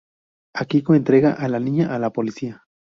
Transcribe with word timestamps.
Akiko 0.61 0.95
entrega 0.97 1.33
a 1.35 1.47
la 1.47 1.59
niña 1.59 1.93
a 1.93 1.99
la 1.99 2.09
policía. 2.09 2.63